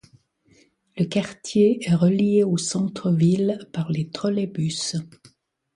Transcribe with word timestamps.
Le 0.97 1.05
quartier 1.05 1.87
est 1.87 1.93
relié 1.93 2.43
au 2.43 2.57
centre 2.57 3.11
ville 3.11 3.59
par 3.71 3.91
des 3.91 4.09
trolleybus. 4.09 4.95